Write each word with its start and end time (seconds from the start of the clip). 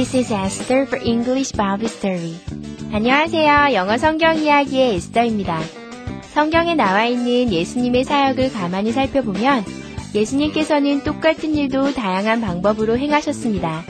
This 0.00 0.16
is 0.16 0.32
Esther 0.32 0.86
for 0.86 0.98
English 1.04 1.52
Bible 1.52 1.84
Story. 1.84 2.32
안녕하세요. 2.90 3.74
영어 3.74 3.98
성경 3.98 4.38
이야기의 4.38 4.94
에스더입니다. 4.94 5.60
성경에 6.32 6.74
나와 6.74 7.04
있는 7.04 7.52
예수님의 7.52 8.04
사역을 8.04 8.50
가만히 8.50 8.92
살펴보면 8.92 9.62
예수님께서는 10.14 11.04
똑같은 11.04 11.54
일도 11.54 11.92
다양한 11.92 12.40
방법으로 12.40 12.96
행하셨습니다. 12.96 13.84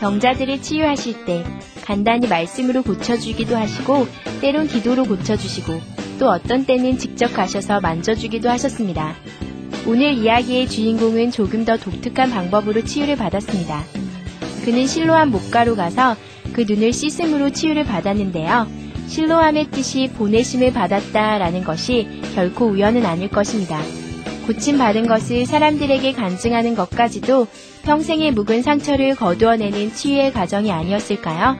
병자들을 0.00 0.60
치유하실 0.60 1.24
때 1.24 1.44
간단히 1.84 2.26
말씀으로 2.26 2.82
고쳐주기도 2.82 3.56
하시고 3.56 4.08
때론 4.40 4.66
기도로 4.66 5.04
고쳐주시고 5.04 5.80
또 6.18 6.30
어떤 6.30 6.66
때는 6.66 6.98
직접 6.98 7.32
가셔서 7.32 7.78
만져주기도 7.80 8.50
하셨습니다. 8.50 9.14
오늘 9.86 10.14
이야기의 10.14 10.68
주인공은 10.68 11.30
조금 11.30 11.64
더 11.64 11.76
독특한 11.76 12.28
방법으로 12.28 12.82
치유를 12.82 13.14
받았습니다. 13.14 13.97
그는 14.68 14.86
실로암 14.86 15.30
목가로 15.30 15.76
가서 15.76 16.14
그 16.52 16.66
눈을 16.68 16.92
씻음으로 16.92 17.48
치유를 17.48 17.84
받았는데요. 17.84 18.66
실로암의 19.06 19.70
뜻이 19.70 20.10
보내심을 20.14 20.74
받았다라는 20.74 21.64
것이 21.64 22.06
결코 22.34 22.66
우연은 22.66 23.06
아닐 23.06 23.30
것입니다. 23.30 23.80
고침받은 24.46 25.06
것을 25.06 25.46
사람들에게 25.46 26.12
간증하는 26.12 26.74
것까지도 26.74 27.46
평생의 27.84 28.32
묵은 28.32 28.60
상처를 28.60 29.14
거두어내는 29.14 29.94
치유의 29.94 30.34
과정이 30.34 30.70
아니었을까요? 30.70 31.58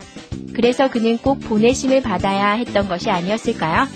그래서 0.52 0.90
그는 0.90 1.16
꼭 1.16 1.40
보내심을 1.40 2.02
받아야 2.02 2.52
했던 2.52 2.88
것이 2.88 3.08
아니었을까요? 3.08 3.88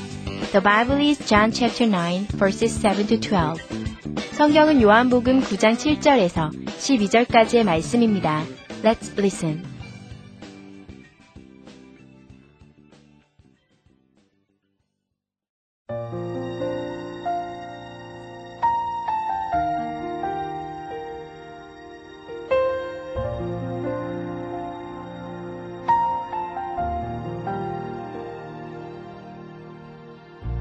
The 0.53 0.63
Bible 0.63 1.07
is 1.07 1.23
John 1.27 1.53
chapter 1.53 1.91
9 1.91 2.29
verses 2.39 2.81
7 2.81 3.07
to 3.09 3.21
12. 3.21 3.61
성경은 4.33 4.81
요한복음 4.81 5.43
9장 5.43 5.77
7절에서 5.77 6.51
12절까지의 6.65 7.65
말씀입니다. 7.65 8.43
Let's 8.83 9.17
listen. 9.17 9.65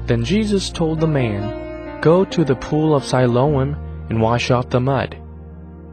Then 0.06 0.24
Jesus 0.24 0.70
told 0.70 1.00
the 1.00 1.06
man, 1.08 2.00
Go 2.00 2.24
to 2.26 2.44
the 2.44 2.54
pool 2.54 2.94
of 2.94 3.04
Siloam 3.04 3.74
and 4.10 4.20
wash 4.20 4.50
off 4.52 4.68
the 4.68 4.78
mud. 4.78 5.16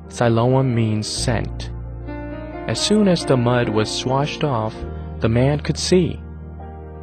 Siloam 0.09 0.75
means 0.75 1.08
sent. 1.08 1.71
As 2.70 2.80
soon 2.80 3.08
as 3.08 3.25
the 3.25 3.36
mud 3.36 3.67
was 3.67 3.89
swashed 3.89 4.44
off, 4.44 4.75
the 5.22 5.28
man 5.28 5.59
could 5.59 5.75
see, 5.75 6.22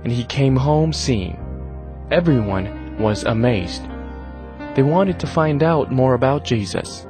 and 0.04 0.12
he 0.12 0.22
came 0.22 0.54
home 0.54 0.92
seeing. 0.92 1.36
Everyone 2.12 2.96
was 3.00 3.24
amazed. 3.24 3.82
They 4.76 4.84
wanted 4.84 5.18
to 5.18 5.26
find 5.26 5.64
out 5.64 5.90
more 5.90 6.14
about 6.14 6.44
Jesus. 6.44 7.08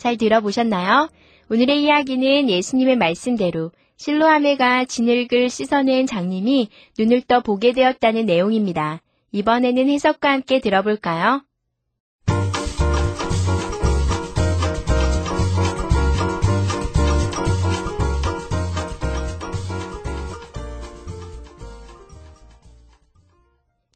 잘 0.00 0.16
들어보셨나요? 0.16 1.10
오늘의 1.50 1.82
이야기는 1.82 2.48
예수님의 2.48 2.96
말씀대로 2.96 3.70
실로아메가 3.96 4.86
진흙을 4.86 5.50
씻어낸 5.50 6.06
장님이 6.06 6.70
눈을 6.98 7.20
떠 7.28 7.40
보게 7.40 7.72
되었다는 7.72 8.24
내용입니다. 8.24 9.02
이번에는 9.30 9.90
해석과 9.90 10.32
함께 10.32 10.58
들어볼까요? 10.58 11.42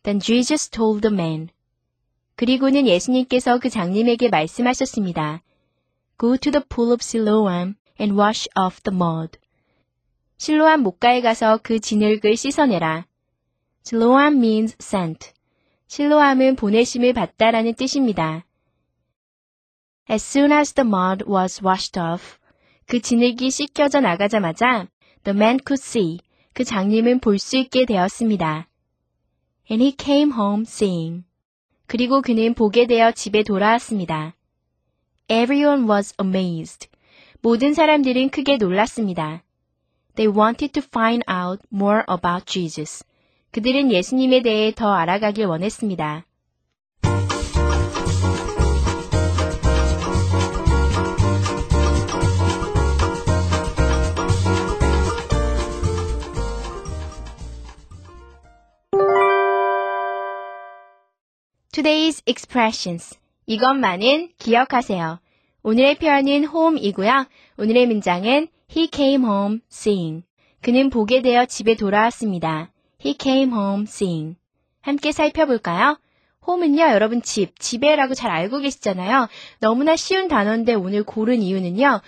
Then 0.03 0.21
Jesus 0.21 0.69
told 0.69 1.01
the 1.01 1.15
man. 1.15 1.49
그리고는 2.37 2.87
예수님께서 2.87 3.59
그 3.59 3.71
장님에게 3.71 4.29
말씀하셨습니다. 4.29 5.43
Go 6.17 6.37
to 6.37 6.51
the 6.51 6.65
pool 6.69 6.93
of 6.93 7.03
Siloam 7.03 7.77
and 7.99 8.17
wash 8.17 8.47
off 8.57 8.81
the 8.83 8.95
mud. 8.95 9.39
실로암 10.37 10.83
목가에 10.83 11.21
가서 11.21 11.59
그 11.63 11.81
진흙을 11.81 12.37
씻어내라. 12.37 13.07
Siloam 13.85 14.37
means 14.39 14.77
sent. 14.81 15.33
실로암은 15.89 16.57
보내심을 16.57 17.13
받다라는 17.13 17.75
뜻입니다. 17.75 18.45
As 20.11 20.23
soon 20.23 20.53
as 20.53 20.73
the 20.75 20.87
mud 20.87 21.25
was 21.29 21.65
washed 21.65 21.99
off, 21.99 22.39
그 22.87 23.01
진흙이 23.01 23.51
씻겨져 23.51 24.01
나가자마자 24.01 24.87
the 25.25 25.37
man 25.37 25.59
could 25.67 25.81
see, 25.83 26.19
그 26.53 26.65
장님은 26.65 27.21
볼 27.21 27.39
수 27.39 27.57
있게 27.57 27.87
되었습니다. 27.87 28.69
And 29.71 29.83
he 29.83 29.97
came 29.99 30.33
home 30.33 30.63
seeing. 30.63 31.25
그리고 31.87 32.23
그는 32.23 32.55
보게 32.55 32.87
되어 32.87 33.13
집에 33.13 33.43
돌아왔습니다. 33.43 34.35
Everyone 35.30 35.90
was 35.90 36.14
amazed. 36.20 36.88
모든 37.42 37.74
사람들은 37.74 38.30
크게 38.30 38.58
놀랐습니다. 38.58 39.44
They 40.16 40.36
wanted 40.36 40.74
to 40.74 40.82
find 40.86 41.24
out 41.32 41.62
more 41.72 42.04
about 42.10 42.46
Jesus. 42.46 43.04
그들은 43.52 43.92
예수님에 43.92 44.42
대해 44.42 44.74
더 44.76 44.92
알아가길 44.94 45.46
원했습니다. 45.46 46.26
Today's 61.72 62.22
expressions. 62.26 63.18
이것만은 63.47 64.31
기억하세요. 64.39 65.21
오늘의 65.63 65.97
표현은 65.97 66.49
home이고요. 66.49 67.27
오늘의 67.59 67.87
문장은 67.87 68.49
He 68.75 68.89
came 68.93 69.25
home 69.25 69.61
seeing. 69.71 70.25
그는 70.63 70.91
보게 70.91 71.21
되어 71.21 71.45
집에 71.45 71.75
돌아왔습니다. 71.75 72.71
He 73.05 73.17
came 73.21 73.53
home 73.53 73.83
seeing. 73.83 74.37
함께 74.81 75.13
살펴볼까요? 75.13 75.99
home은요, 76.47 76.83
여러분 76.93 77.23
집, 77.23 77.59
집에라고 77.59 78.15
잘 78.15 78.31
알고 78.31 78.59
계시잖아요. 78.61 79.29
너무나 79.61 79.97
쉬운 79.97 80.29
단어인데 80.29 80.75
오늘 80.75 81.03
고른 81.03 81.41
이유는요. 81.41 82.01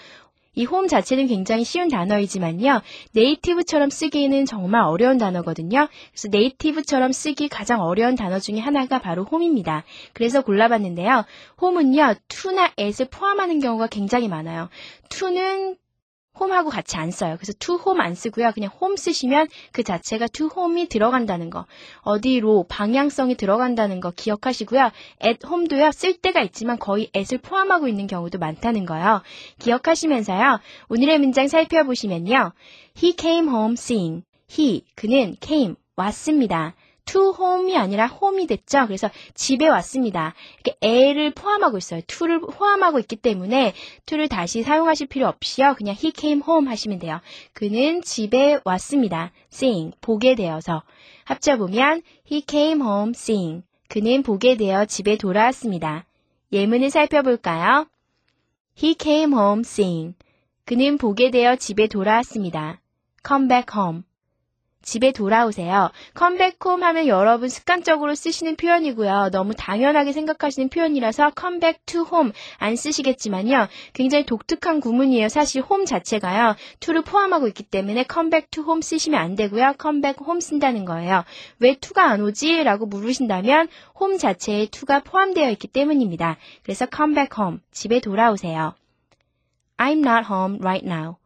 이 0.56 0.64
홈 0.64 0.88
자체는 0.88 1.26
굉장히 1.28 1.64
쉬운 1.64 1.88
단어이지만요. 1.88 2.82
네이티브처럼 3.12 3.90
쓰기에는 3.90 4.46
정말 4.46 4.82
어려운 4.82 5.18
단어거든요. 5.18 5.88
그래서 6.10 6.28
네이티브처럼 6.30 7.12
쓰기 7.12 7.48
가장 7.48 7.82
어려운 7.82 8.16
단어 8.16 8.38
중에 8.40 8.58
하나가 8.58 8.98
바로 8.98 9.24
홈입니다. 9.24 9.84
그래서 10.12 10.42
골라봤는데요. 10.42 11.24
홈은요, 11.60 12.14
to나 12.28 12.72
at을 12.78 13.06
포함하는 13.10 13.60
경우가 13.60 13.88
굉장히 13.88 14.28
많아요. 14.28 14.68
to는 15.10 15.76
홈하고 16.38 16.70
같이 16.70 16.96
안 16.96 17.10
써요. 17.10 17.36
그래서 17.38 17.52
to 17.58 17.76
home 17.76 18.00
안 18.00 18.14
쓰고요. 18.14 18.52
그냥 18.52 18.70
home 18.80 18.96
쓰시면 18.96 19.48
그 19.72 19.82
자체가 19.82 20.28
to 20.28 20.48
home이 20.56 20.88
들어간다는 20.88 21.50
거. 21.50 21.66
어디로 22.02 22.66
방향성이 22.68 23.36
들어간다는 23.36 24.00
거 24.00 24.10
기억하시고요. 24.10 24.90
at 25.24 25.46
home도요. 25.46 25.92
쓸 25.92 26.14
때가 26.14 26.42
있지만 26.42 26.78
거의 26.78 27.10
at을 27.16 27.38
포함하고 27.38 27.88
있는 27.88 28.06
경우도 28.06 28.38
많다는 28.38 28.86
거요. 28.86 29.22
기억하시면서요. 29.58 30.60
오늘의 30.88 31.18
문장 31.18 31.48
살펴보시면요. 31.48 32.52
He 33.02 33.14
came 33.18 33.48
home 33.48 33.74
seeing. 33.74 34.24
He, 34.50 34.84
그는 34.94 35.36
came, 35.40 35.74
왔습니다. 35.96 36.74
To 37.06 37.32
home이 37.38 37.76
아니라 37.76 38.06
home이 38.06 38.46
됐죠. 38.46 38.86
그래서 38.86 39.10
집에 39.34 39.68
왔습니다. 39.68 40.34
이렇게 40.54 40.76
a를 40.84 41.32
포함하고 41.32 41.78
있어요. 41.78 42.02
to를 42.06 42.40
포함하고 42.40 42.98
있기 42.98 43.16
때문에 43.16 43.72
to를 44.04 44.28
다시 44.28 44.62
사용하실 44.62 45.06
필요 45.06 45.26
없이요. 45.26 45.74
그냥 45.78 45.96
he 45.98 46.12
came 46.14 46.42
home 46.46 46.68
하시면 46.68 46.98
돼요. 46.98 47.20
그는 47.54 48.02
집에 48.02 48.60
왔습니다. 48.64 49.32
seeing 49.52 49.96
보게 50.00 50.34
되어서 50.34 50.82
합쳐 51.24 51.56
보면 51.56 52.02
he 52.30 52.42
came 52.46 52.82
home 52.82 53.12
seeing 53.16 53.62
그는 53.88 54.22
보게 54.22 54.56
되어 54.56 54.84
집에 54.84 55.16
돌아왔습니다. 55.16 56.04
예문을 56.52 56.90
살펴볼까요? 56.90 57.86
He 58.82 58.94
came 58.98 59.34
home 59.34 59.60
seeing. 59.60 60.14
그는 60.64 60.98
보게 60.98 61.30
되어 61.30 61.56
집에 61.56 61.86
돌아왔습니다. 61.86 62.80
come 63.26 63.48
back 63.48 63.66
home. 63.74 64.02
집에 64.86 65.10
돌아오세요. 65.10 65.90
home 66.64 66.84
하면 66.84 67.08
여러분 67.08 67.48
습관적으로 67.48 68.14
쓰시는 68.14 68.54
표현이고요. 68.54 69.30
너무 69.32 69.52
당연하게 69.52 70.12
생각하시는 70.12 70.68
표현이라서 70.68 71.32
to 71.86 72.06
home 72.10 72.32
안 72.58 72.76
쓰시겠지만요. 72.76 73.66
굉장히 73.92 74.24
독특한 74.24 74.78
구문이에요. 74.78 75.28
사실 75.28 75.62
home 75.68 75.86
자체가요. 75.86 76.54
to를 76.78 77.02
포함하고 77.02 77.48
있기 77.48 77.64
때문에 77.64 78.04
to 78.52 78.62
home 78.62 78.80
쓰시면 78.80 79.20
안 79.20 79.34
되고요. 79.34 79.74
back 80.00 80.24
home 80.24 80.40
쓴다는 80.40 80.84
거예요. 80.84 81.24
왜 81.58 81.74
to가 81.74 82.04
안 82.04 82.20
오지? 82.20 82.62
라고 82.62 82.86
물으신다면 82.86 83.66
home 84.00 84.18
자체에 84.18 84.66
to가 84.66 85.00
포함되어 85.00 85.50
있기 85.50 85.66
때문입니다. 85.66 86.38
그래서 86.62 86.86
back 87.12 87.42
home. 87.42 87.58
집에 87.72 87.98
돌아오세요. 87.98 88.74
I'm 89.78 89.98
not 89.98 90.32
home 90.32 90.58
right 90.62 90.86
now. 90.86 91.16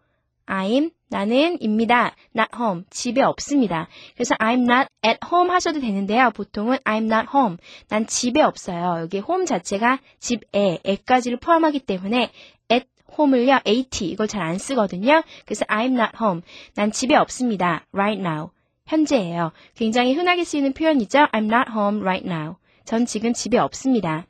I'm 0.47 0.93
나는 1.11 1.61
입니다. 1.61 2.15
not 2.35 2.51
home 2.57 2.85
집에 2.89 3.21
없습니다. 3.23 3.89
그래서 4.15 4.35
I'm 4.37 4.61
not 4.61 4.89
at 5.05 5.19
home 5.31 5.51
하셔도 5.51 5.81
되는데요. 5.81 6.31
보통은 6.31 6.79
I'm 6.85 7.13
not 7.13 7.29
home 7.35 7.57
난 7.89 8.07
집에 8.07 8.41
없어요. 8.41 9.01
여기 9.03 9.19
home 9.19 9.45
자체가 9.45 9.99
집에 10.21 10.79
에까지를 10.85 11.39
포함하기 11.39 11.81
때문에 11.81 12.31
at 12.73 12.87
home을요 13.19 13.61
at 13.67 14.07
이걸 14.07 14.29
잘 14.29 14.43
안 14.43 14.59
쓰거든요. 14.59 15.23
그래서 15.45 15.65
I'm 15.67 15.93
not 15.99 16.13
home 16.21 16.43
난 16.75 16.93
집에 16.93 17.17
없습니다. 17.17 17.85
right 17.93 18.21
now 18.21 18.51
현재예요. 18.87 19.53
굉장히 19.75 20.15
흔하게 20.15 20.45
쓰이는 20.45 20.73
표현이죠. 20.73 21.19
I'm 21.33 21.53
not 21.53 21.73
home 21.73 22.01
right 22.03 22.27
now 22.27 22.55
전 22.85 23.05
지금 23.05 23.33
집에 23.33 23.59
없습니다. 23.59 24.27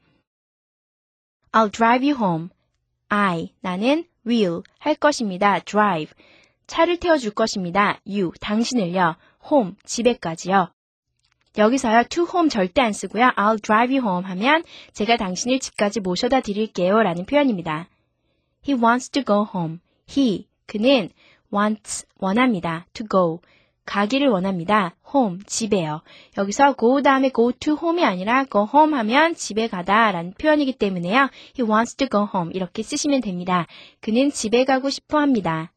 I'll 1.52 1.70
drive 1.70 2.08
you 2.08 2.18
home. 2.18 2.48
I 3.08 3.52
나는 3.60 4.04
will 4.26 4.62
할 4.78 4.94
것입니다. 4.94 5.58
drive 5.60 6.14
차를 6.70 6.98
태워줄 6.98 7.32
것입니다. 7.32 8.00
you, 8.06 8.30
당신을요. 8.40 9.16
home, 9.50 9.74
집에까지요. 9.84 10.68
여기서요, 11.58 12.04
to 12.08 12.24
home 12.24 12.48
절대 12.48 12.80
안 12.80 12.92
쓰고요. 12.92 13.32
I'll 13.36 13.60
drive 13.60 13.98
you 13.98 14.08
home 14.08 14.24
하면 14.30 14.62
제가 14.92 15.16
당신을 15.16 15.58
집까지 15.58 15.98
모셔다 15.98 16.42
드릴게요 16.42 17.02
라는 17.02 17.26
표현입니다. 17.26 17.88
He 18.68 18.80
wants 18.80 19.10
to 19.10 19.24
go 19.24 19.44
home. 19.52 19.80
He, 20.08 20.46
그는 20.66 21.10
wants, 21.52 22.06
원합니다. 22.20 22.86
to 22.92 23.04
go. 23.10 23.40
가기를 23.84 24.28
원합니다. 24.28 24.94
home, 25.12 25.40
집에요. 25.46 26.02
여기서 26.38 26.76
go 26.78 27.02
다음에 27.02 27.32
go 27.34 27.50
to 27.50 27.74
home이 27.82 28.04
아니라 28.04 28.44
go 28.44 28.68
home 28.72 28.94
하면 28.94 29.34
집에 29.34 29.66
가다 29.66 30.12
라는 30.12 30.34
표현이기 30.34 30.74
때문에요. 30.74 31.30
He 31.58 31.68
wants 31.68 31.96
to 31.96 32.06
go 32.08 32.28
home 32.32 32.54
이렇게 32.54 32.84
쓰시면 32.84 33.22
됩니다. 33.22 33.66
그는 34.00 34.30
집에 34.30 34.64
가고 34.64 34.88
싶어 34.88 35.18
합니다. 35.18 35.72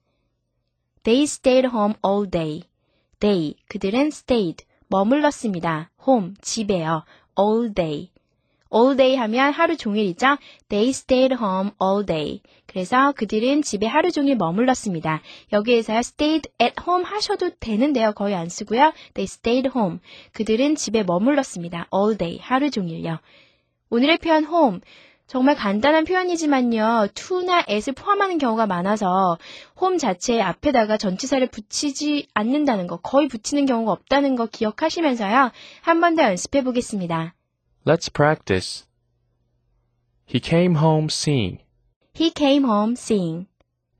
They 1.03 1.23
stayed 1.23 1.67
home 1.67 1.95
all 2.05 2.29
day. 2.29 2.63
They, 3.19 3.55
그들은 3.67 4.07
stayed, 4.07 4.65
머물렀습니다. 4.87 5.89
home, 6.05 6.35
집에요. 6.41 7.03
all 7.39 7.73
day. 7.73 8.09
all 8.73 8.97
day 8.97 9.15
하면 9.17 9.53
하루 9.53 9.77
종일이죠. 9.77 10.37
They 10.69 10.89
stayed 10.89 11.35
home 11.35 11.71
all 11.81 12.05
day. 12.05 12.41
그래서 12.65 13.11
그들은 13.11 13.61
집에 13.61 13.85
하루 13.85 14.11
종일 14.11 14.35
머물렀습니다. 14.35 15.21
여기에서요, 15.51 15.99
stayed 15.99 16.49
at 16.61 16.75
home 16.85 17.05
하셔도 17.05 17.51
되는데요. 17.59 18.13
거의 18.13 18.33
안 18.35 18.49
쓰고요. 18.49 18.93
They 19.13 19.25
stayed 19.25 19.69
home. 19.75 19.99
그들은 20.31 20.75
집에 20.75 21.03
머물렀습니다. 21.03 21.87
all 21.93 22.17
day. 22.17 22.39
하루 22.41 22.71
종일요. 22.71 23.19
오늘의 23.89 24.17
표현 24.17 24.45
home. 24.45 24.79
정말 25.27 25.55
간단한 25.55 26.03
표현이지만요. 26.05 27.07
to나 27.15 27.63
at을 27.69 27.93
포함하는 27.93 28.37
경우가 28.37 28.67
많아서 28.67 29.37
home 29.81 29.97
자체 29.97 30.41
앞에다가 30.41 30.97
전치사를 30.97 31.47
붙이지 31.47 32.27
않는다는 32.33 32.87
거, 32.87 32.97
거의 32.97 33.27
붙이는 33.27 33.65
경우가 33.65 33.91
없다는 33.91 34.35
거 34.35 34.45
기억하시면서요. 34.47 35.51
한 35.81 36.01
번 36.01 36.15
더 36.15 36.23
연습해 36.23 36.63
보겠습니다. 36.63 37.33
Let's 37.85 38.13
practice. 38.13 38.85
He 40.27 40.39
came 40.43 40.75
home 40.77 41.07
seeing. 41.09 41.59
He 42.15 42.31
came 42.35 42.65
home 42.65 42.93
seeing. 42.95 43.47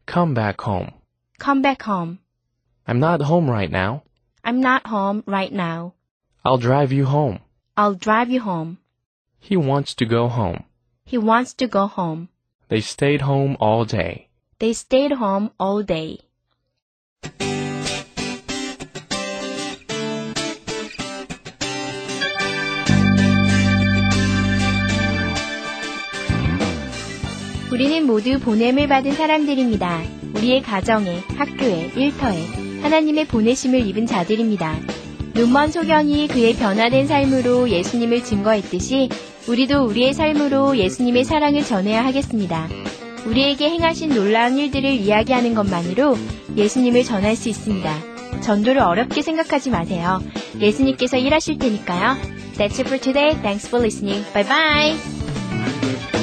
Come 0.05 0.33
back 0.33 0.61
home. 0.65 0.91
Come 1.39 1.61
back 1.61 1.83
home. 1.89 2.19
I'm 2.85 2.99
not 2.99 3.21
home 3.25 3.49
right 3.49 3.71
now. 3.71 4.01
I'm 4.43 4.59
not 4.59 4.85
home 4.85 5.23
right 5.25 5.51
now. 5.53 5.93
I'll 6.43 6.59
drive 6.59 6.91
you 6.93 7.05
home. 7.05 7.39
I'll 7.77 7.95
drive 7.95 8.29
you 8.29 8.41
home. 8.41 8.77
He 9.39 9.55
wants 9.57 9.95
to 9.95 10.05
go 10.05 10.27
home. 10.27 10.65
He 11.05 11.17
wants 11.17 11.53
to 11.55 11.67
go 11.67 11.87
home. 11.87 12.29
They 12.69 12.81
stayed 12.81 13.21
home 13.21 13.57
all 13.59 13.85
day. 13.85 14.29
They 14.59 14.71
stayed 14.73 15.11
home 15.11 15.49
all 15.59 15.83
day. 15.85 16.19
우리는 27.71 28.05
모두 28.05 28.39
보냄을 28.39 28.87
받은 28.87 29.13
사람들입니다. 29.13 30.03
우리의 30.35 30.61
가정에, 30.61 31.19
학교에, 31.35 31.91
일터에 31.95 32.81
하나님의 32.81 33.25
보내심을 33.27 33.85
입은 33.87 34.05
자들입니다. 34.05 34.77
눈먼 35.35 35.71
소경이 35.71 36.27
그의 36.27 36.53
변화된 36.53 37.07
삶으로 37.07 37.69
예수님을 37.69 38.23
증거했듯이 38.23 39.09
우리도 39.47 39.85
우리의 39.85 40.13
삶으로 40.13 40.77
예수님의 40.77 41.23
사랑을 41.25 41.63
전해야 41.63 42.05
하겠습니다. 42.05 42.67
우리에게 43.25 43.69
행하신 43.69 44.09
놀라운 44.09 44.57
일들을 44.57 44.89
이야기하는 44.89 45.55
것만으로 45.55 46.17
예수님을 46.55 47.03
전할 47.03 47.35
수 47.35 47.49
있습니다. 47.49 48.13
전도를 48.41 48.81
어렵게 48.81 49.21
생각하지 49.21 49.69
마세요. 49.69 50.21
예수님께서 50.59 51.17
일하실 51.17 51.57
테니까요. 51.57 52.17
That's 52.57 52.79
it 52.79 52.81
for 52.81 52.99
today. 52.99 53.33
Thanks 53.41 53.67
for 53.67 53.83
listening. 53.83 54.23
Bye 54.33 54.45
bye. 54.45 56.22